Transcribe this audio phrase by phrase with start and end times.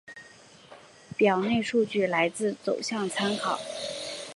[1.15, 3.59] 表内数据来自走向参考